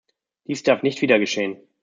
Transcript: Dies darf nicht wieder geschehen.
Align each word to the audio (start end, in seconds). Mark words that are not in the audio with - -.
Dies 0.47 0.63
darf 0.63 0.81
nicht 0.81 1.03
wieder 1.03 1.19
geschehen. 1.19 1.57